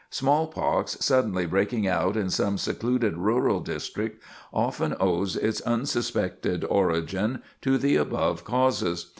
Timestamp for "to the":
7.61-7.97